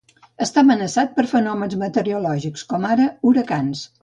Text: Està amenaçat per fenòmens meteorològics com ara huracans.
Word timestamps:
Està 0.45 0.61
amenaçat 0.61 1.13
per 1.19 1.25
fenòmens 1.35 1.77
meteorològics 1.83 2.67
com 2.73 2.89
ara 2.97 3.07
huracans. 3.31 3.89